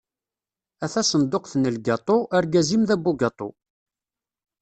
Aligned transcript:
A 0.83 0.87
tasenduqt 0.93 1.53
n 1.57 1.63
lgaṭu, 1.75 2.17
argaz-im 2.37 2.83
d 2.89 2.89
abugaṭu. 2.95 3.49